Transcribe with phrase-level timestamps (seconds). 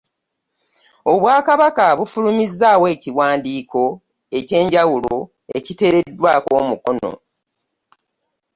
[1.13, 3.83] Obwakabaka bufulumizzaawo ekiwandiiko
[4.39, 5.15] eky'enjawulo
[5.57, 7.11] ekiteereddwako omukono.